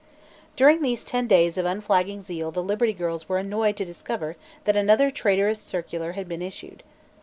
[0.55, 4.75] During these ten days of unflagging zeal the Liberty Girls were annoyed to discover that
[4.75, 6.81] another traitorous circular had been issued.